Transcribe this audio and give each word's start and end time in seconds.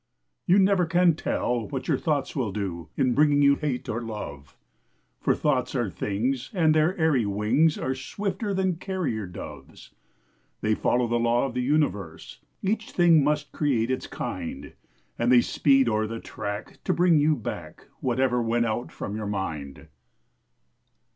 You 0.47 0.57
never 0.57 0.87
can 0.87 1.13
tell 1.15 1.67
what 1.67 1.87
your 1.87 1.99
thoughts 1.99 2.35
will 2.35 2.51
do, 2.51 2.89
In 2.97 3.13
bringing 3.13 3.43
you 3.43 3.53
hate 3.53 3.87
or 3.87 4.01
love; 4.01 4.57
For 5.19 5.35
thoughts 5.35 5.75
are 5.75 5.91
things, 5.91 6.49
and 6.55 6.73
their 6.73 6.97
airy 6.97 7.27
wings 7.27 7.77
Are 7.77 7.93
swifter 7.93 8.51
than 8.51 8.77
carrier 8.77 9.27
doves. 9.27 9.91
They 10.61 10.73
follow 10.73 11.05
the 11.05 11.19
law 11.19 11.45
of 11.45 11.53
the 11.53 11.61
universe— 11.61 12.39
Each 12.63 12.89
thing 12.89 13.23
must 13.23 13.51
create 13.51 13.91
its 13.91 14.07
kind; 14.07 14.73
And 15.19 15.31
they 15.31 15.41
speed 15.41 15.87
o'er 15.87 16.07
the 16.07 16.19
track 16.19 16.79
to 16.85 16.93
bring 16.95 17.19
you 17.19 17.35
back 17.35 17.85
Whatever 17.99 18.41
went 18.41 18.65
out 18.65 18.91
from 18.91 19.15
your 19.15 19.27
mind. 19.27 19.87